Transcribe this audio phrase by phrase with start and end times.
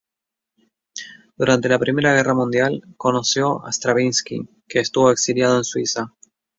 [1.37, 6.11] Durante la Primera Guerra Mundial, conoció a Stravinsky, que estuvo exiliado en Suiza.